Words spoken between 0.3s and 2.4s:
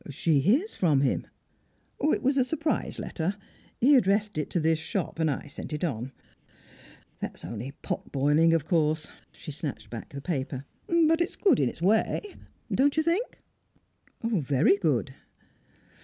hears from him?" "It was